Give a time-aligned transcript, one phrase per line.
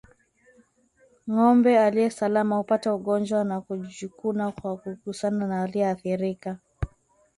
[1.29, 6.57] Ngombe aliye salama hupata ugonjwa wa kujikuna kwa kugusana na aliyeathirika